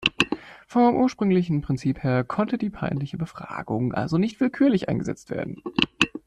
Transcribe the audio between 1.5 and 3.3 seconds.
Prinzip her konnte die peinliche